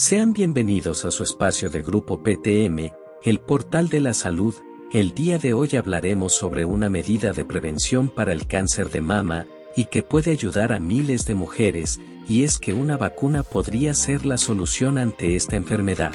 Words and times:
Sean 0.00 0.32
bienvenidos 0.32 1.04
a 1.04 1.10
su 1.10 1.24
espacio 1.24 1.68
de 1.68 1.82
Grupo 1.82 2.22
PTM, 2.22 2.90
el 3.22 3.38
portal 3.38 3.90
de 3.90 4.00
la 4.00 4.14
salud. 4.14 4.54
El 4.92 5.12
día 5.12 5.36
de 5.36 5.52
hoy 5.52 5.76
hablaremos 5.76 6.32
sobre 6.32 6.64
una 6.64 6.88
medida 6.88 7.34
de 7.34 7.44
prevención 7.44 8.08
para 8.08 8.32
el 8.32 8.46
cáncer 8.46 8.88
de 8.88 9.02
mama 9.02 9.44
y 9.76 9.84
que 9.84 10.02
puede 10.02 10.30
ayudar 10.30 10.72
a 10.72 10.80
miles 10.80 11.26
de 11.26 11.34
mujeres, 11.34 12.00
y 12.26 12.44
es 12.44 12.58
que 12.58 12.72
una 12.72 12.96
vacuna 12.96 13.42
podría 13.42 13.92
ser 13.92 14.24
la 14.24 14.38
solución 14.38 14.96
ante 14.96 15.36
esta 15.36 15.56
enfermedad. 15.56 16.14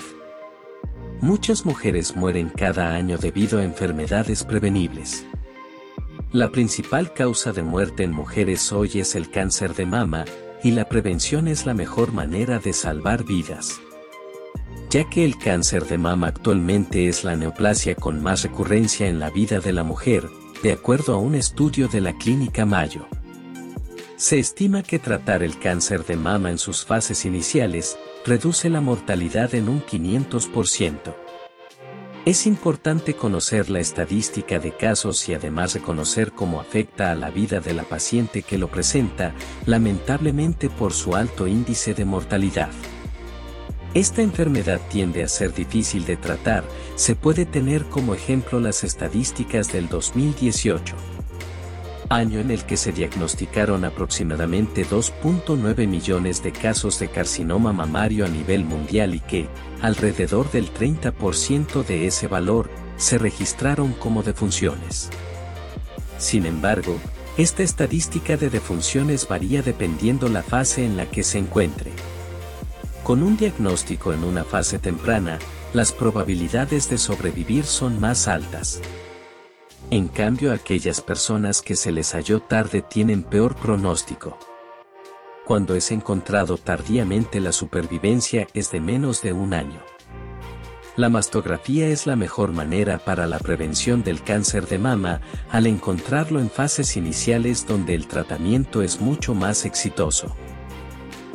Muchas 1.22 1.64
mujeres 1.64 2.16
mueren 2.16 2.50
cada 2.50 2.96
año 2.96 3.20
debido 3.20 3.60
a 3.60 3.64
enfermedades 3.64 4.44
prevenibles. 4.46 5.28
La 6.32 6.52
principal 6.52 7.14
causa 7.14 7.52
de 7.52 7.62
muerte 7.62 8.02
en 8.02 8.14
mujeres 8.14 8.72
hoy 8.72 8.90
es 8.96 9.14
el 9.14 9.30
cáncer 9.30 9.76
de 9.76 9.86
mama, 9.86 10.26
y 10.64 10.72
la 10.72 10.90
prevención 10.90 11.48
es 11.48 11.66
la 11.66 11.74
mejor 11.74 12.12
manera 12.12 12.60
de 12.60 12.74
salvar 12.74 13.24
vidas. 13.24 13.80
Ya 14.90 15.10
que 15.10 15.26
el 15.26 15.38
cáncer 15.38 15.86
de 15.86 15.98
mama 15.98 16.28
actualmente 16.28 17.08
es 17.08 17.24
la 17.24 17.36
neoplasia 17.36 17.96
con 17.96 18.22
más 18.22 18.44
recurrencia 18.44 19.08
en 19.08 19.20
la 19.20 19.30
vida 19.30 19.60
de 19.60 19.74
la 19.74 19.84
mujer, 19.84 20.24
de 20.64 20.72
acuerdo 20.72 21.14
a 21.14 21.18
un 21.18 21.36
estudio 21.36 21.88
de 21.88 22.02
la 22.02 22.14
Clínica 22.18 22.66
Mayo. 22.66 23.08
Se 24.16 24.40
estima 24.40 24.84
que 24.84 24.98
tratar 24.98 25.44
el 25.44 25.60
cáncer 25.60 26.06
de 26.06 26.16
mama 26.16 26.50
en 26.50 26.58
sus 26.58 26.86
fases 26.86 27.26
iniciales 27.26 27.98
reduce 28.26 28.70
la 28.70 28.80
mortalidad 28.80 29.54
en 29.54 29.68
un 29.68 29.82
500%. 29.82 31.25
Es 32.26 32.48
importante 32.48 33.14
conocer 33.14 33.70
la 33.70 33.80
estadística 33.80 34.58
de 34.58 34.72
casos 34.72 35.30
y 35.30 35.36
además 35.36 35.76
reconocer 35.76 36.32
cómo 36.32 36.60
afecta 36.60 37.12
a 37.12 37.16
la 37.16 37.30
vida 37.30 37.60
de 37.60 37.76
la 37.76 37.84
paciente 37.84 38.42
que 38.42 38.58
lo 38.58 38.68
presenta, 38.68 39.36
lamentablemente 39.68 40.72
por 40.72 40.94
su 40.94 41.16
alto 41.16 41.46
índice 41.46 41.94
de 41.94 42.04
mortalidad. 42.04 42.72
Esta 43.94 44.24
enfermedad 44.24 44.82
tiende 44.90 45.22
a 45.22 45.28
ser 45.28 45.54
difícil 45.54 46.04
de 46.06 46.18
tratar, 46.18 46.64
se 46.96 47.14
puede 47.14 47.46
tener 47.46 47.86
como 47.86 48.16
ejemplo 48.16 48.60
las 48.60 48.84
estadísticas 48.84 49.72
del 49.72 49.88
2018 49.88 51.15
año 52.16 52.40
en 52.40 52.50
el 52.50 52.66
que 52.66 52.78
se 52.78 52.92
diagnosticaron 52.92 53.84
aproximadamente 53.84 54.86
2.9 54.86 55.88
millones 55.88 56.42
de 56.42 56.52
casos 56.52 56.98
de 57.00 57.10
carcinoma 57.10 57.74
mamario 57.74 58.26
a 58.26 58.30
nivel 58.30 58.64
mundial 58.64 59.14
y 59.14 59.20
que, 59.20 59.48
alrededor 59.82 60.50
del 60.52 60.74
30% 60.74 61.86
de 61.86 62.08
ese 62.08 62.28
valor, 62.28 62.70
se 62.96 63.18
registraron 63.18 63.92
como 63.94 64.24
defunciones. 64.24 65.10
Sin 66.18 66.46
embargo, 66.46 66.98
esta 67.38 67.64
estadística 67.64 68.38
de 68.38 68.50
defunciones 68.50 69.28
varía 69.28 69.62
dependiendo 69.62 70.30
la 70.30 70.42
fase 70.42 70.86
en 70.86 70.96
la 70.96 71.06
que 71.08 71.24
se 71.24 71.38
encuentre. 71.38 71.92
Con 73.04 73.22
un 73.24 73.36
diagnóstico 73.36 74.14
en 74.14 74.24
una 74.24 74.46
fase 74.46 74.80
temprana, 74.80 75.38
las 75.74 75.92
probabilidades 75.92 76.90
de 76.90 76.98
sobrevivir 76.98 77.66
son 77.66 78.00
más 78.00 78.30
altas. 78.30 78.80
En 79.92 80.08
cambio 80.08 80.52
aquellas 80.52 81.00
personas 81.00 81.62
que 81.62 81.76
se 81.76 81.92
les 81.92 82.14
halló 82.14 82.40
tarde 82.40 82.82
tienen 82.82 83.22
peor 83.22 83.56
pronóstico. 83.56 84.40
Cuando 85.46 85.76
es 85.76 85.92
encontrado 85.92 86.58
tardíamente 86.58 87.40
la 87.40 87.52
supervivencia 87.52 88.48
es 88.56 88.72
de 88.72 88.82
menos 88.82 89.22
de 89.22 89.32
un 89.32 89.54
año. 89.54 89.80
La 90.96 91.10
mastografía 91.10 91.88
es 91.88 92.08
la 92.08 92.16
mejor 92.16 92.52
manera 92.52 92.98
para 92.98 93.28
la 93.28 93.38
prevención 93.38 94.02
del 94.02 94.24
cáncer 94.24 94.66
de 94.66 94.80
mama 94.80 95.22
al 95.52 95.68
encontrarlo 95.68 96.40
en 96.40 96.50
fases 96.50 96.98
iniciales 96.98 97.68
donde 97.68 97.94
el 97.94 98.08
tratamiento 98.08 98.82
es 98.82 99.00
mucho 99.00 99.36
más 99.36 99.66
exitoso. 99.66 100.36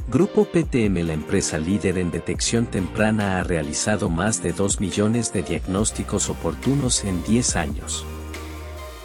Grupo 0.08 0.44
PTM, 0.44 1.06
la 1.06 1.12
empresa 1.12 1.56
líder 1.56 1.98
en 1.98 2.10
detección 2.10 2.66
temprana, 2.66 3.38
ha 3.38 3.44
realizado 3.44 4.08
más 4.08 4.42
de 4.42 4.52
2 4.52 4.80
millones 4.80 5.32
de 5.32 5.44
diagnósticos 5.44 6.28
oportunos 6.28 7.04
en 7.04 7.22
10 7.22 7.54
años 7.54 8.04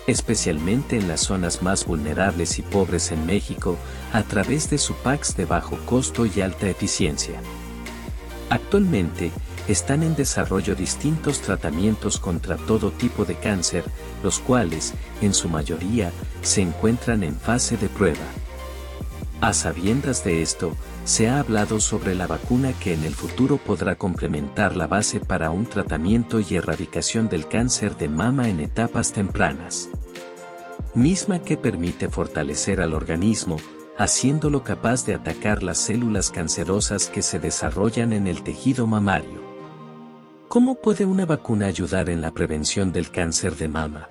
especialmente 0.07 0.97
en 0.97 1.07
las 1.07 1.21
zonas 1.21 1.61
más 1.61 1.85
vulnerables 1.85 2.59
y 2.59 2.61
pobres 2.61 3.11
en 3.11 3.25
México, 3.25 3.77
a 4.13 4.23
través 4.23 4.69
de 4.69 4.77
su 4.77 4.93
PACs 4.95 5.35
de 5.35 5.45
bajo 5.45 5.77
costo 5.85 6.25
y 6.25 6.41
alta 6.41 6.69
eficiencia. 6.69 7.39
Actualmente, 8.49 9.31
están 9.67 10.03
en 10.03 10.15
desarrollo 10.15 10.75
distintos 10.75 11.41
tratamientos 11.41 12.19
contra 12.19 12.55
todo 12.55 12.91
tipo 12.91 13.25
de 13.25 13.35
cáncer, 13.35 13.83
los 14.23 14.39
cuales, 14.39 14.93
en 15.21 15.33
su 15.33 15.49
mayoría, 15.49 16.11
se 16.43 16.61
encuentran 16.61 17.23
en 17.23 17.35
fase 17.35 17.75
de 17.77 17.89
prueba. 17.89 18.25
A 19.41 19.53
sabiendas 19.53 20.23
de 20.23 20.43
esto, 20.43 20.75
se 21.03 21.27
ha 21.29 21.39
hablado 21.39 21.79
sobre 21.79 22.15
la 22.15 22.27
vacuna 22.27 22.73
que 22.73 22.93
en 22.93 23.03
el 23.03 23.15
futuro 23.15 23.57
podrá 23.57 23.95
complementar 23.95 24.75
la 24.75 24.87
base 24.87 25.19
para 25.19 25.49
un 25.49 25.65
tratamiento 25.65 26.39
y 26.39 26.55
erradicación 26.55 27.27
del 27.27 27.47
cáncer 27.47 27.97
de 27.97 28.07
mama 28.07 28.49
en 28.49 28.59
etapas 28.59 29.11
tempranas 29.11 29.89
misma 30.95 31.39
que 31.39 31.57
permite 31.57 32.09
fortalecer 32.09 32.79
al 32.81 32.93
organismo, 32.93 33.57
haciéndolo 33.97 34.63
capaz 34.63 35.05
de 35.05 35.13
atacar 35.13 35.61
las 35.61 35.77
células 35.77 36.31
cancerosas 36.31 37.07
que 37.09 37.21
se 37.21 37.39
desarrollan 37.39 38.13
en 38.13 38.27
el 38.27 38.43
tejido 38.43 38.87
mamario. 38.87 39.43
¿Cómo 40.47 40.75
puede 40.75 41.05
una 41.05 41.25
vacuna 41.25 41.67
ayudar 41.67 42.09
en 42.09 42.21
la 42.21 42.31
prevención 42.31 42.93
del 42.93 43.11
cáncer 43.11 43.55
de 43.57 43.67
mama? 43.67 44.09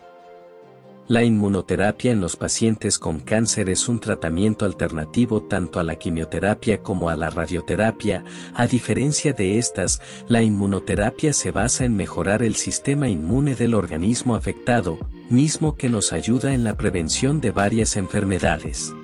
La 1.07 1.23
inmunoterapia 1.23 2.13
en 2.13 2.23
los 2.23 2.35
pacientes 2.35 2.99
con 2.99 3.21
cáncer 3.21 3.69
es 3.69 3.91
un 3.91 4.01
tratamiento 4.01 4.65
alternativo 4.65 5.43
tanto 5.43 5.79
a 5.79 5.83
la 5.83 5.97
quimioterapia 5.97 6.83
como 6.83 7.11
a 7.11 7.17
la 7.17 7.29
radioterapia. 7.29 8.25
A 8.55 8.67
diferencia 8.67 9.35
de 9.35 9.59
estas, 9.59 10.01
la 10.29 10.41
inmunoterapia 10.41 11.35
se 11.35 11.51
basa 11.51 11.85
en 11.85 11.95
mejorar 11.95 12.43
el 12.43 12.55
sistema 12.55 13.07
inmune 13.11 13.55
del 13.55 13.75
organismo 13.75 14.35
afectado, 14.35 14.99
mismo 15.29 15.77
que 15.77 15.91
nos 15.91 16.15
ayuda 16.15 16.55
en 16.55 16.65
la 16.65 16.79
prevención 16.79 17.39
de 17.43 17.51
varias 17.51 17.99
enfermedades. 17.99 18.95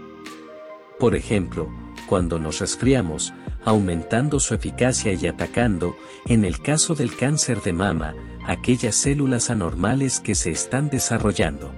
Por 0.99 1.15
ejemplo, 1.15 1.69
cuando 2.09 2.39
nos 2.39 2.61
resfriamos, 2.61 3.35
aumentando 3.63 4.41
su 4.41 4.55
eficacia 4.55 5.13
y 5.13 5.27
atacando, 5.27 5.95
en 6.25 6.47
el 6.47 6.63
caso 6.63 6.95
del 6.95 7.15
cáncer 7.15 7.61
de 7.61 7.75
mama, 7.75 8.15
aquellas 8.47 8.95
células 8.95 9.51
anormales 9.51 10.19
que 10.19 10.35
se 10.35 10.51
están 10.51 10.89
desarrollando. 10.89 11.71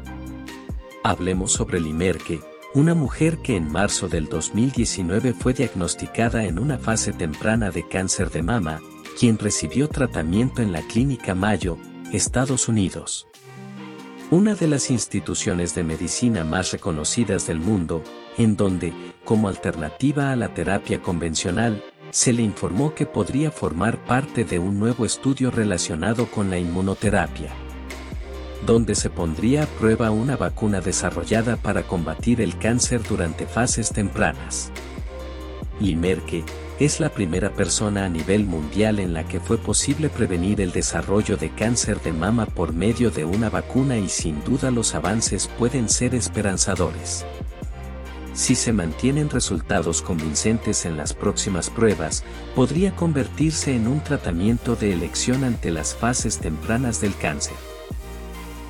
Hablemos 1.04 1.52
sobre 1.52 1.80
Limerke, 1.80 2.40
una 2.74 2.94
mujer 2.94 3.38
que 3.38 3.56
en 3.56 3.72
marzo 3.72 4.08
del 4.08 4.28
2019 4.28 5.32
fue 5.32 5.52
diagnosticada 5.52 6.44
en 6.44 6.60
una 6.60 6.78
fase 6.78 7.12
temprana 7.12 7.72
de 7.72 7.88
cáncer 7.88 8.30
de 8.30 8.42
mama, 8.42 8.80
quien 9.18 9.36
recibió 9.36 9.88
tratamiento 9.88 10.62
en 10.62 10.70
la 10.70 10.80
Clínica 10.82 11.34
Mayo, 11.34 11.76
Estados 12.12 12.68
Unidos. 12.68 13.26
Una 14.30 14.54
de 14.54 14.68
las 14.68 14.92
instituciones 14.92 15.74
de 15.74 15.82
medicina 15.82 16.44
más 16.44 16.70
reconocidas 16.70 17.48
del 17.48 17.58
mundo, 17.58 18.04
en 18.38 18.56
donde, 18.56 18.92
como 19.24 19.48
alternativa 19.48 20.30
a 20.30 20.36
la 20.36 20.54
terapia 20.54 21.02
convencional, 21.02 21.82
se 22.10 22.32
le 22.32 22.42
informó 22.42 22.94
que 22.94 23.06
podría 23.06 23.50
formar 23.50 24.04
parte 24.04 24.44
de 24.44 24.60
un 24.60 24.78
nuevo 24.78 25.04
estudio 25.04 25.50
relacionado 25.50 26.26
con 26.26 26.48
la 26.48 26.58
inmunoterapia 26.58 27.52
donde 28.66 28.94
se 28.94 29.10
pondría 29.10 29.64
a 29.64 29.66
prueba 29.66 30.10
una 30.10 30.36
vacuna 30.36 30.80
desarrollada 30.80 31.56
para 31.56 31.82
combatir 31.82 32.40
el 32.40 32.56
cáncer 32.58 33.02
durante 33.02 33.46
fases 33.46 33.90
tempranas. 33.90 34.70
Limerke 35.80 36.44
es 36.78 37.00
la 37.00 37.10
primera 37.10 37.52
persona 37.52 38.04
a 38.04 38.08
nivel 38.08 38.44
mundial 38.44 38.98
en 38.98 39.12
la 39.12 39.26
que 39.26 39.40
fue 39.40 39.58
posible 39.58 40.08
prevenir 40.08 40.60
el 40.60 40.72
desarrollo 40.72 41.36
de 41.36 41.50
cáncer 41.50 42.00
de 42.00 42.12
mama 42.12 42.46
por 42.46 42.72
medio 42.72 43.10
de 43.10 43.24
una 43.24 43.50
vacuna 43.50 43.98
y 43.98 44.08
sin 44.08 44.42
duda 44.44 44.70
los 44.70 44.94
avances 44.94 45.48
pueden 45.58 45.88
ser 45.88 46.14
esperanzadores. 46.14 47.24
Si 48.32 48.54
se 48.54 48.72
mantienen 48.72 49.28
resultados 49.28 50.00
convincentes 50.00 50.86
en 50.86 50.96
las 50.96 51.12
próximas 51.12 51.68
pruebas, 51.68 52.24
podría 52.54 52.96
convertirse 52.96 53.76
en 53.76 53.86
un 53.86 54.00
tratamiento 54.00 54.74
de 54.74 54.92
elección 54.92 55.44
ante 55.44 55.70
las 55.70 55.94
fases 55.94 56.38
tempranas 56.38 57.00
del 57.00 57.14
cáncer 57.14 57.56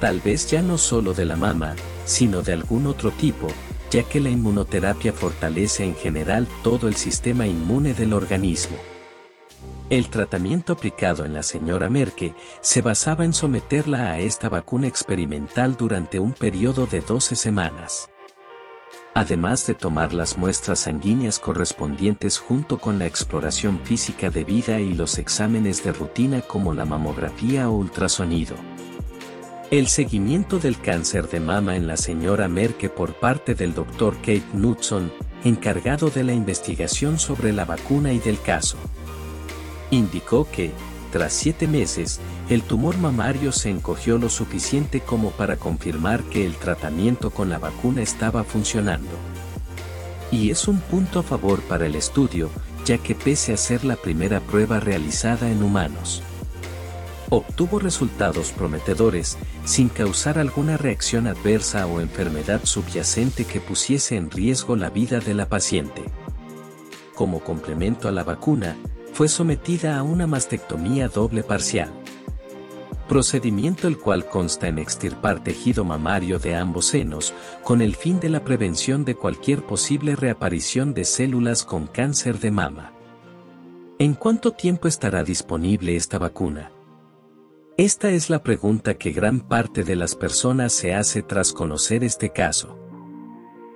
tal 0.02 0.20
vez 0.20 0.50
ya 0.50 0.62
no 0.62 0.78
solo 0.78 1.14
de 1.14 1.24
la 1.24 1.36
mama, 1.36 1.76
sino 2.06 2.42
de 2.42 2.52
algún 2.52 2.88
otro 2.88 3.12
tipo, 3.12 3.46
ya 3.88 4.02
que 4.02 4.18
la 4.18 4.30
inmunoterapia 4.30 5.12
fortalece 5.12 5.84
en 5.84 5.94
general 5.94 6.48
todo 6.64 6.88
el 6.88 6.96
sistema 6.96 7.46
inmune 7.46 7.94
del 7.94 8.12
organismo. 8.12 8.76
El 9.90 10.08
tratamiento 10.08 10.72
aplicado 10.72 11.24
en 11.24 11.34
la 11.34 11.44
señora 11.44 11.88
Merke 11.88 12.34
se 12.62 12.82
basaba 12.82 13.24
en 13.24 13.32
someterla 13.32 14.10
a 14.10 14.18
esta 14.18 14.48
vacuna 14.48 14.88
experimental 14.88 15.76
durante 15.76 16.18
un 16.18 16.32
periodo 16.32 16.86
de 16.86 17.00
12 17.00 17.36
semanas. 17.36 18.10
Además 19.14 19.68
de 19.68 19.74
tomar 19.74 20.12
las 20.14 20.36
muestras 20.36 20.80
sanguíneas 20.80 21.38
correspondientes 21.38 22.38
junto 22.38 22.78
con 22.78 22.98
la 22.98 23.06
exploración 23.06 23.78
física 23.84 24.30
de 24.30 24.42
vida 24.42 24.80
y 24.80 24.94
los 24.94 25.18
exámenes 25.18 25.84
de 25.84 25.92
rutina 25.92 26.40
como 26.40 26.74
la 26.74 26.86
mamografía 26.86 27.70
o 27.70 27.74
ultrasonido. 27.74 28.56
El 29.72 29.88
seguimiento 29.88 30.58
del 30.58 30.78
cáncer 30.78 31.30
de 31.30 31.40
mama 31.40 31.76
en 31.76 31.86
la 31.86 31.96
señora 31.96 32.46
Merke 32.46 32.90
por 32.90 33.14
parte 33.14 33.54
del 33.54 33.72
Dr. 33.72 34.16
Kate 34.16 34.44
Knudson, 34.52 35.10
encargado 35.44 36.10
de 36.10 36.24
la 36.24 36.34
investigación 36.34 37.18
sobre 37.18 37.54
la 37.54 37.64
vacuna 37.64 38.12
y 38.12 38.18
del 38.18 38.38
caso. 38.38 38.76
Indicó 39.90 40.46
que, 40.50 40.72
tras 41.10 41.32
siete 41.32 41.66
meses, 41.66 42.20
el 42.50 42.60
tumor 42.60 42.98
mamario 42.98 43.50
se 43.50 43.70
encogió 43.70 44.18
lo 44.18 44.28
suficiente 44.28 45.00
como 45.00 45.30
para 45.30 45.56
confirmar 45.56 46.22
que 46.24 46.44
el 46.44 46.54
tratamiento 46.56 47.30
con 47.30 47.48
la 47.48 47.58
vacuna 47.58 48.02
estaba 48.02 48.44
funcionando. 48.44 49.12
Y 50.30 50.50
es 50.50 50.68
un 50.68 50.80
punto 50.80 51.20
a 51.20 51.22
favor 51.22 51.62
para 51.62 51.86
el 51.86 51.94
estudio, 51.94 52.50
ya 52.84 52.98
que 52.98 53.14
pese 53.14 53.54
a 53.54 53.56
ser 53.56 53.86
la 53.86 53.96
primera 53.96 54.40
prueba 54.40 54.80
realizada 54.80 55.50
en 55.50 55.62
humanos, 55.62 56.22
obtuvo 57.32 57.78
resultados 57.78 58.52
prometedores, 58.52 59.38
sin 59.64 59.88
causar 59.88 60.38
alguna 60.38 60.76
reacción 60.76 61.26
adversa 61.26 61.86
o 61.86 62.00
enfermedad 62.00 62.62
subyacente 62.64 63.44
que 63.44 63.60
pusiese 63.60 64.16
en 64.16 64.30
riesgo 64.30 64.76
la 64.76 64.90
vida 64.90 65.20
de 65.20 65.34
la 65.34 65.48
paciente. 65.48 66.02
Como 67.14 67.40
complemento 67.40 68.08
a 68.08 68.12
la 68.12 68.24
vacuna, 68.24 68.76
fue 69.12 69.28
sometida 69.28 69.98
a 69.98 70.02
una 70.02 70.26
mastectomía 70.26 71.08
doble 71.08 71.42
parcial. 71.42 71.92
Procedimiento 73.08 73.88
el 73.88 73.98
cual 73.98 74.26
consta 74.26 74.68
en 74.68 74.78
extirpar 74.78 75.44
tejido 75.44 75.84
mamario 75.84 76.38
de 76.38 76.54
ambos 76.54 76.86
senos, 76.86 77.34
con 77.62 77.82
el 77.82 77.94
fin 77.94 78.20
de 78.20 78.30
la 78.30 78.42
prevención 78.42 79.04
de 79.04 79.14
cualquier 79.14 79.62
posible 79.64 80.16
reaparición 80.16 80.94
de 80.94 81.04
células 81.04 81.64
con 81.64 81.86
cáncer 81.86 82.38
de 82.38 82.50
mama. 82.50 82.92
¿En 83.98 84.14
cuánto 84.14 84.52
tiempo 84.52 84.88
estará 84.88 85.22
disponible 85.22 85.94
esta 85.94 86.18
vacuna? 86.18 86.72
Esta 87.78 88.10
es 88.10 88.28
la 88.28 88.42
pregunta 88.42 88.94
que 88.94 89.12
gran 89.12 89.40
parte 89.40 89.82
de 89.82 89.96
las 89.96 90.14
personas 90.14 90.72
se 90.72 90.94
hace 90.94 91.22
tras 91.22 91.52
conocer 91.52 92.04
este 92.04 92.30
caso. 92.30 92.78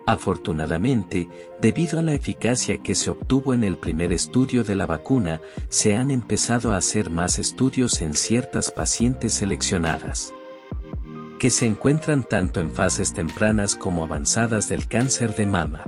Afortunadamente, 0.07 1.29
debido 1.61 1.99
a 1.99 2.03
la 2.03 2.13
eficacia 2.13 2.79
que 2.83 2.95
se 2.95 3.11
obtuvo 3.11 3.55
en 3.55 3.65
el 3.65 3.79
primer 3.79 4.13
estudio 4.13 4.65
de 4.65 4.75
la 4.75 4.87
vacuna, 4.87 5.41
se 5.69 5.97
han 5.97 6.11
empezado 6.11 6.73
a 6.73 6.77
hacer 6.77 7.11
más 7.11 7.39
estudios 7.39 8.03
en 8.03 8.15
ciertas 8.15 8.71
pacientes 8.71 9.33
seleccionadas 9.35 10.33
que 11.39 11.51
se 11.51 11.67
encuentran 11.67 12.25
tanto 12.25 12.61
en 12.61 12.71
fases 12.71 13.13
tempranas 13.13 13.77
como 13.77 14.05
avanzadas 14.05 14.69
del 14.69 14.87
cáncer 14.89 15.35
de 15.37 15.47
mama. 15.47 15.85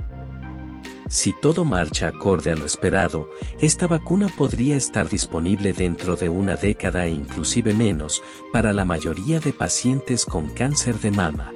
Si 1.09 1.33
todo 1.33 1.65
marcha 1.65 2.07
acorde 2.07 2.51
a 2.51 2.55
lo 2.55 2.67
esperado, 2.67 3.31
esta 3.59 3.87
vacuna 3.87 4.27
podría 4.37 4.75
estar 4.75 5.09
disponible 5.09 5.73
dentro 5.73 6.15
de 6.15 6.29
una 6.29 6.55
década 6.55 7.07
e 7.07 7.09
inclusive 7.09 7.73
menos, 7.73 8.21
para 8.53 8.73
la 8.73 8.85
mayoría 8.85 9.39
de 9.39 9.51
pacientes 9.51 10.23
con 10.23 10.49
cáncer 10.49 10.99
de 10.99 11.09
mama. 11.09 11.51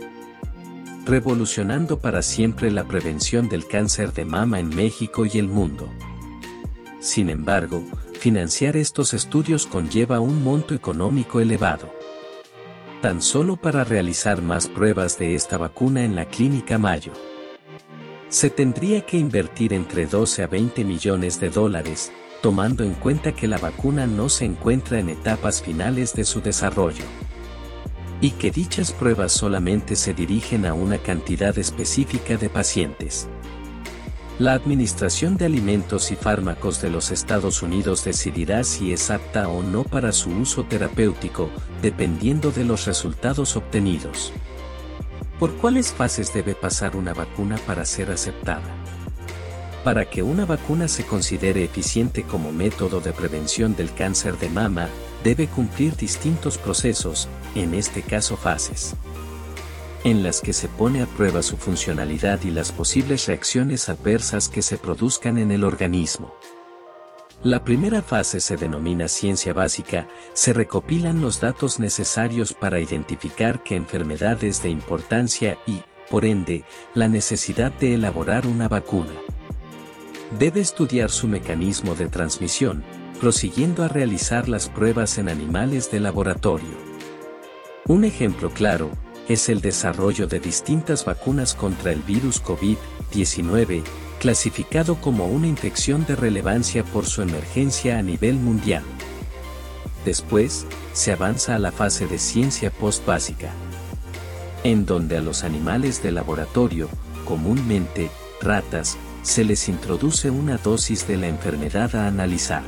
Revolucionando 1.05 1.99
para 1.99 2.23
siempre 2.23 2.71
la 2.71 2.87
prevención 2.87 3.47
del 3.47 3.67
cáncer 3.67 4.11
de 4.13 4.25
mama 4.25 4.59
en 4.59 4.69
México 4.69 5.23
y 5.27 5.37
el 5.37 5.47
mundo. 5.47 5.87
Sin 6.99 7.29
embargo, 7.29 7.83
financiar 8.19 8.75
estos 8.75 9.13
estudios 9.13 9.67
conlleva 9.67 10.19
un 10.19 10.43
monto 10.43 10.73
económico 10.73 11.39
elevado. 11.39 11.93
Tan 13.03 13.21
solo 13.21 13.57
para 13.57 13.83
realizar 13.83 14.41
más 14.41 14.67
pruebas 14.67 15.19
de 15.19 15.35
esta 15.35 15.59
vacuna 15.59 16.03
en 16.03 16.15
la 16.15 16.25
Clínica 16.25 16.79
Mayo 16.79 17.13
se 18.33 18.49
tendría 18.49 19.05
que 19.05 19.15
invertir 19.15 19.73
entre 19.73 20.07
12 20.07 20.41
a 20.41 20.47
20 20.47 20.83
millones 20.85 21.39
de 21.39 21.51
dólares, 21.51 22.11
tomando 22.41 22.83
en 22.83 22.95
cuenta 22.95 23.31
que 23.33 23.47
la 23.47 23.59
vacuna 23.59 24.07
no 24.07 24.27
se 24.27 24.43
encuentra 24.43 24.97
en 24.97 25.09
etapas 25.09 25.61
finales 25.61 26.15
de 26.15 26.25
su 26.25 26.41
desarrollo. 26.41 27.05
Y 28.21 28.31
que 28.31 28.49
dichas 28.49 28.91
pruebas 28.91 29.33
solamente 29.33 29.95
se 29.95 30.15
dirigen 30.15 30.65
a 30.65 30.73
una 30.73 30.97
cantidad 30.97 31.55
específica 31.59 32.35
de 32.35 32.49
pacientes. 32.49 33.27
La 34.39 34.53
Administración 34.53 35.37
de 35.37 35.45
Alimentos 35.45 36.11
y 36.11 36.15
Fármacos 36.15 36.81
de 36.81 36.89
los 36.89 37.11
Estados 37.11 37.61
Unidos 37.61 38.03
decidirá 38.03 38.63
si 38.63 38.93
es 38.93 39.11
apta 39.11 39.47
o 39.47 39.61
no 39.61 39.83
para 39.83 40.11
su 40.11 40.31
uso 40.31 40.63
terapéutico, 40.63 41.51
dependiendo 41.83 42.49
de 42.49 42.65
los 42.65 42.87
resultados 42.87 43.55
obtenidos. 43.55 44.33
¿Por 45.39 45.55
cuáles 45.55 45.91
fases 45.91 46.33
debe 46.33 46.53
pasar 46.53 46.95
una 46.95 47.13
vacuna 47.13 47.57
para 47.65 47.85
ser 47.85 48.11
aceptada? 48.11 48.61
Para 49.83 50.09
que 50.09 50.23
una 50.23 50.45
vacuna 50.45 50.87
se 50.87 51.05
considere 51.05 51.63
eficiente 51.63 52.23
como 52.23 52.51
método 52.51 53.01
de 53.01 53.11
prevención 53.11 53.75
del 53.75 53.93
cáncer 53.93 54.37
de 54.37 54.49
mama, 54.49 54.87
debe 55.23 55.47
cumplir 55.47 55.95
distintos 55.95 56.57
procesos, 56.57 57.27
en 57.55 57.73
este 57.73 58.01
caso 58.03 58.37
fases, 58.37 58.95
en 60.03 60.23
las 60.23 60.39
que 60.39 60.53
se 60.53 60.67
pone 60.67 61.01
a 61.01 61.07
prueba 61.07 61.41
su 61.41 61.57
funcionalidad 61.57 62.41
y 62.43 62.51
las 62.51 62.71
posibles 62.71 63.25
reacciones 63.27 63.89
adversas 63.89 64.49
que 64.49 64.61
se 64.61 64.77
produzcan 64.77 65.37
en 65.37 65.51
el 65.51 65.63
organismo. 65.63 66.33
La 67.43 67.65
primera 67.65 68.01
fase 68.01 68.39
se 68.39 68.55
denomina 68.55 69.09
ciencia 69.09 69.51
básica, 69.51 70.07
se 70.31 70.53
recopilan 70.53 71.21
los 71.21 71.41
datos 71.41 71.77
necesarios 71.77 72.53
para 72.53 72.79
identificar 72.79 73.61
qué 73.63 73.75
enfermedades 73.75 74.63
de 74.63 74.69
importancia 74.69 75.57
y, 75.67 75.81
por 76.09 76.23
ende, 76.23 76.63
la 76.93 77.09
necesidad 77.09 77.73
de 77.73 77.95
elaborar 77.95 78.47
una 78.47 78.69
vacuna. 78.69 79.11
Debe 80.39 80.61
estudiar 80.61 81.09
su 81.09 81.27
mecanismo 81.27 81.95
de 81.95 82.07
transmisión, 82.07 82.81
prosiguiendo 83.19 83.83
a 83.83 83.89
realizar 83.89 84.47
las 84.47 84.69
pruebas 84.69 85.17
en 85.17 85.27
animales 85.27 85.91
de 85.91 85.99
laboratorio. 85.99 86.77
Un 87.87 88.05
ejemplo 88.05 88.51
claro, 88.51 88.89
es 89.27 89.49
el 89.49 89.59
desarrollo 89.59 90.27
de 90.27 90.39
distintas 90.39 91.03
vacunas 91.03 91.55
contra 91.55 91.91
el 91.91 92.03
virus 92.03 92.41
COVID-19, 92.41 93.83
clasificado 94.23 94.95
como 95.01 95.25
una 95.25 95.47
infección 95.47 96.05
de 96.05 96.15
relevancia 96.15 96.85
por 96.85 97.05
su 97.05 97.21
emergencia 97.21 97.99
a 97.99 98.01
nivel 98.01 98.35
mundial. 98.35 98.81
Después, 100.05 100.65
se 100.93 101.11
avanza 101.11 101.55
a 101.55 101.59
la 101.59 101.73
fase 101.73 102.07
de 102.07 102.17
ciencia 102.17 102.71
post-básica, 102.71 103.49
en 104.63 104.85
donde 104.85 105.17
a 105.17 105.21
los 105.21 105.43
animales 105.43 106.01
de 106.01 106.13
laboratorio, 106.13 106.87
comúnmente, 107.25 108.09
ratas, 108.39 108.95
se 109.23 109.43
les 109.43 109.67
introduce 109.67 110.29
una 110.29 110.55
dosis 110.55 111.05
de 111.05 111.17
la 111.17 111.27
enfermedad 111.27 111.93
a 111.93 112.07
analizar. 112.07 112.63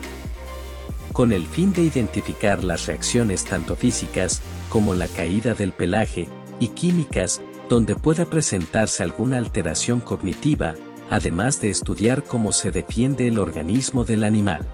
Con 1.14 1.32
el 1.32 1.46
fin 1.46 1.72
de 1.72 1.84
identificar 1.84 2.66
las 2.66 2.86
reacciones 2.86 3.46
tanto 3.46 3.78
físicas, 3.78 4.42
como 4.68 4.94
la 4.94 5.08
caída 5.08 5.54
del 5.54 5.72
pelaje, 5.72 6.28
y 6.60 6.68
químicas, 6.68 7.40
donde 7.70 7.96
pueda 7.96 8.26
presentarse 8.26 9.04
alguna 9.04 9.38
alteración 9.38 10.02
cognitiva, 10.02 10.76
además 11.10 11.62
de 11.62 11.70
estudiar 11.70 12.24
cómo 12.24 12.52
se 12.52 12.72
defiende 12.72 13.28
el 13.28 13.40
organismo 13.40 14.04
del 14.04 14.24
animal. 14.24 14.66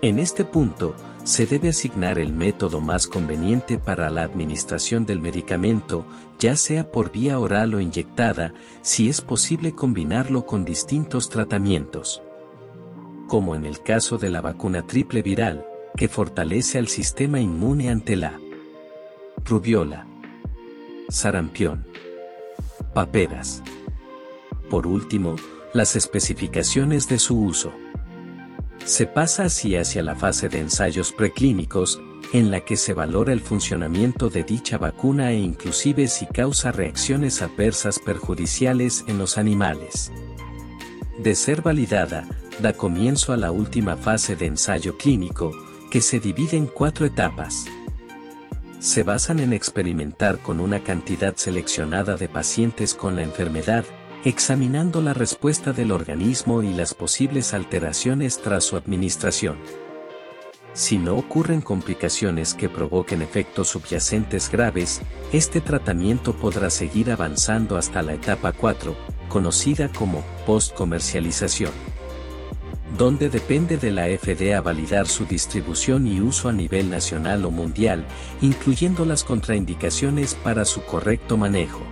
En 0.00 0.18
este 0.18 0.44
punto, 0.44 0.94
se 1.24 1.44
debe 1.44 1.68
asignar 1.68 2.18
el 2.18 2.32
método 2.32 2.80
más 2.80 3.06
conveniente 3.06 3.78
para 3.78 4.08
la 4.08 4.22
administración 4.22 5.04
del 5.04 5.20
medicamento, 5.20 6.06
ya 6.38 6.56
sea 6.56 6.90
por 6.90 7.12
vía 7.12 7.38
oral 7.38 7.74
o 7.74 7.80
inyectada, 7.80 8.54
si 8.80 9.10
es 9.10 9.20
posible 9.20 9.74
combinarlo 9.74 10.46
con 10.46 10.64
distintos 10.64 11.28
tratamientos. 11.28 12.22
Como 13.26 13.54
en 13.54 13.66
el 13.66 13.82
caso 13.82 14.16
de 14.16 14.30
la 14.30 14.40
vacuna 14.40 14.86
triple 14.86 15.20
viral, 15.20 15.66
que 15.96 16.08
fortalece 16.08 16.78
al 16.78 16.88
sistema 16.88 17.40
inmune 17.40 17.90
ante 17.90 18.16
la 18.16 18.40
rubiola, 19.44 20.06
sarampión, 21.08 21.86
paperas. 22.94 23.62
Por 24.70 24.86
último, 24.86 25.36
las 25.72 25.96
especificaciones 25.96 27.08
de 27.08 27.18
su 27.18 27.40
uso. 27.40 27.72
Se 28.84 29.06
pasa 29.06 29.44
así 29.44 29.76
hacia 29.76 30.02
la 30.02 30.14
fase 30.14 30.48
de 30.48 30.60
ensayos 30.60 31.12
preclínicos, 31.12 32.00
en 32.32 32.50
la 32.50 32.60
que 32.60 32.76
se 32.76 32.92
valora 32.94 33.32
el 33.32 33.40
funcionamiento 33.40 34.28
de 34.28 34.44
dicha 34.44 34.76
vacuna 34.78 35.30
e 35.32 35.38
inclusive 35.38 36.08
si 36.08 36.26
causa 36.26 36.72
reacciones 36.72 37.40
adversas 37.42 37.98
perjudiciales 37.98 39.04
en 39.08 39.18
los 39.18 39.38
animales. 39.38 40.12
De 41.18 41.34
ser 41.34 41.62
validada, 41.62 42.28
da 42.60 42.72
comienzo 42.74 43.32
a 43.32 43.36
la 43.36 43.50
última 43.50 43.96
fase 43.96 44.36
de 44.36 44.46
ensayo 44.46 44.96
clínico, 44.96 45.52
que 45.90 46.00
se 46.00 46.20
divide 46.20 46.56
en 46.56 46.66
cuatro 46.66 47.06
etapas. 47.06 47.66
Se 48.78 49.02
basan 49.02 49.40
en 49.40 49.52
experimentar 49.52 50.38
con 50.38 50.60
una 50.60 50.84
cantidad 50.84 51.34
seleccionada 51.36 52.16
de 52.16 52.28
pacientes 52.28 52.94
con 52.94 53.16
la 53.16 53.22
enfermedad, 53.22 53.84
examinando 54.24 55.00
la 55.00 55.14
respuesta 55.14 55.72
del 55.72 55.92
organismo 55.92 56.62
y 56.62 56.72
las 56.72 56.94
posibles 56.94 57.54
alteraciones 57.54 58.40
tras 58.42 58.64
su 58.64 58.76
administración. 58.76 59.56
Si 60.72 60.98
no 60.98 61.16
ocurren 61.16 61.60
complicaciones 61.60 62.54
que 62.54 62.68
provoquen 62.68 63.22
efectos 63.22 63.68
subyacentes 63.68 64.50
graves, 64.50 65.00
este 65.32 65.60
tratamiento 65.60 66.34
podrá 66.34 66.70
seguir 66.70 67.10
avanzando 67.10 67.76
hasta 67.76 68.02
la 68.02 68.14
etapa 68.14 68.52
4, 68.52 68.96
conocida 69.28 69.88
como 69.88 70.24
post-comercialización, 70.46 71.72
donde 72.96 73.28
depende 73.28 73.76
de 73.76 73.92
la 73.92 74.06
FDA 74.06 74.60
validar 74.60 75.06
su 75.06 75.24
distribución 75.26 76.06
y 76.06 76.20
uso 76.20 76.48
a 76.48 76.52
nivel 76.52 76.90
nacional 76.90 77.44
o 77.44 77.50
mundial, 77.50 78.04
incluyendo 78.40 79.04
las 79.04 79.24
contraindicaciones 79.24 80.34
para 80.34 80.64
su 80.64 80.82
correcto 80.82 81.36
manejo. 81.36 81.82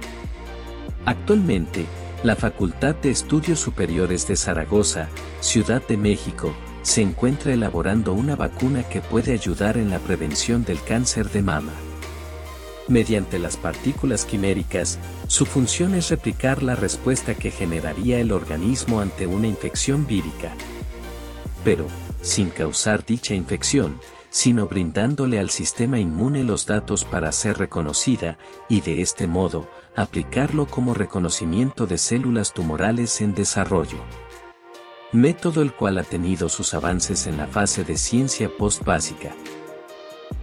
Actualmente, 1.04 1.86
la 2.22 2.34
Facultad 2.34 2.94
de 2.96 3.10
Estudios 3.10 3.60
Superiores 3.60 4.26
de 4.26 4.36
Zaragoza, 4.36 5.08
Ciudad 5.40 5.86
de 5.86 5.96
México, 5.96 6.54
se 6.82 7.02
encuentra 7.02 7.52
elaborando 7.52 8.12
una 8.12 8.36
vacuna 8.36 8.82
que 8.88 9.00
puede 9.00 9.32
ayudar 9.32 9.76
en 9.76 9.90
la 9.90 9.98
prevención 9.98 10.64
del 10.64 10.82
cáncer 10.82 11.30
de 11.30 11.42
mama. 11.42 11.72
Mediante 12.88 13.38
las 13.38 13.56
partículas 13.56 14.24
quiméricas, 14.24 14.98
su 15.26 15.44
función 15.44 15.94
es 15.94 16.10
replicar 16.10 16.62
la 16.62 16.76
respuesta 16.76 17.34
que 17.34 17.50
generaría 17.50 18.18
el 18.20 18.32
organismo 18.32 19.00
ante 19.00 19.26
una 19.26 19.48
infección 19.48 20.06
vírica. 20.06 20.52
Pero, 21.64 21.86
sin 22.22 22.50
causar 22.50 23.04
dicha 23.04 23.34
infección, 23.34 24.00
sino 24.30 24.68
brindándole 24.68 25.38
al 25.38 25.50
sistema 25.50 25.98
inmune 25.98 26.44
los 26.44 26.66
datos 26.66 27.04
para 27.04 27.32
ser 27.32 27.58
reconocida, 27.58 28.38
y 28.68 28.82
de 28.82 29.02
este 29.02 29.26
modo, 29.26 29.68
aplicarlo 29.96 30.66
como 30.66 30.94
reconocimiento 30.94 31.86
de 31.86 31.98
células 31.98 32.52
tumorales 32.52 33.20
en 33.20 33.34
desarrollo. 33.34 33.98
Método 35.12 35.62
el 35.62 35.72
cual 35.72 35.98
ha 35.98 36.02
tenido 36.04 36.48
sus 36.48 36.74
avances 36.74 37.26
en 37.26 37.38
la 37.38 37.46
fase 37.46 37.84
de 37.84 37.96
ciencia 37.96 38.50
post-básica. 38.56 39.34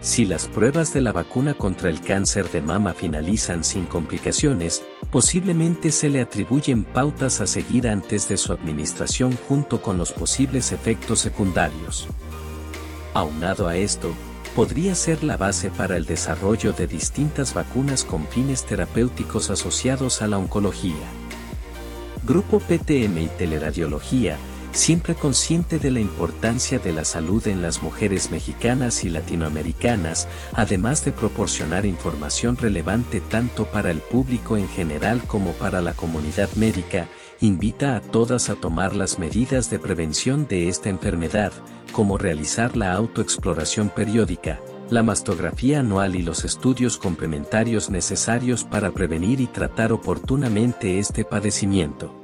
Si 0.02 0.26
las 0.26 0.48
pruebas 0.48 0.94
de 0.94 1.02
la 1.02 1.12
vacuna 1.12 1.54
contra 1.54 1.90
el 1.90 2.02
cáncer 2.02 2.50
de 2.50 2.62
mama 2.62 2.94
finalizan 2.94 3.64
sin 3.64 3.86
complicaciones, 3.86 4.84
posiblemente 5.12 5.92
se 5.92 6.10
le 6.10 6.22
atribuyen 6.22 6.84
pautas 6.84 7.40
a 7.40 7.48
seguir 7.48 7.88
antes 7.88 8.28
de 8.28 8.38
su 8.38 8.52
administración 8.52 9.38
junto 9.48 9.82
con 9.82 9.98
los 9.98 10.12
posibles 10.12 10.72
efectos 10.72 11.20
secundarios. 11.20 12.08
Aunado 13.14 13.68
a 13.68 13.78
esto, 13.78 14.14
podría 14.56 14.96
ser 14.96 15.24
la 15.24 15.38
base 15.38 15.70
para 15.70 15.98
el 15.98 16.06
desarrollo 16.06 16.74
de 16.74 16.88
distintas 16.88 17.54
vacunas 17.54 18.04
con 18.04 18.28
fines 18.28 18.66
terapéuticos 18.66 19.50
asociados 19.50 20.22
a 20.22 20.28
la 20.28 20.38
oncología. 20.38 21.08
Grupo 22.26 22.60
PTM 22.60 23.18
y 23.18 23.28
Teleradiología 23.38 24.38
siempre 24.74 25.14
consciente 25.14 25.80
de 25.80 25.92
la 25.92 26.00
importancia 26.00 26.80
de 26.80 26.92
la 26.94 27.06
salud 27.06 27.48
en 27.48 27.62
las 27.62 27.82
mujeres 27.82 28.32
mexicanas 28.32 29.04
y 29.04 29.10
latinoamericanas, 29.10 30.28
además 30.54 31.06
de 31.06 31.12
proporcionar 31.12 31.86
información 31.86 32.58
relevante 32.58 33.22
tanto 33.22 33.66
para 33.66 33.92
el 33.92 34.00
público 34.00 34.58
en 34.58 34.68
general 34.68 35.22
como 35.28 35.52
para 35.54 35.82
la 35.82 35.94
comunidad 35.94 36.50
médica, 36.56 37.08
invita 37.44 37.98
a 37.98 38.00
todas 38.00 38.50
a 38.50 38.56
tomar 38.56 38.96
las 38.96 39.20
medidas 39.20 39.70
de 39.70 39.78
prevención 39.78 40.48
de 40.48 40.70
esta 40.70 40.88
enfermedad, 40.88 41.52
como 41.92 42.18
realizar 42.18 42.78
la 42.78 42.94
autoexploración 42.94 43.90
periódica, 43.90 44.62
la 44.90 45.04
mastografía 45.04 45.82
anual 45.82 46.16
y 46.16 46.22
los 46.22 46.46
estudios 46.46 46.98
complementarios 46.98 47.90
necesarios 47.90 48.64
para 48.64 48.92
prevenir 48.92 49.42
y 49.42 49.48
tratar 49.48 49.92
oportunamente 49.92 51.00
este 51.00 51.26
padecimiento. 51.26 52.23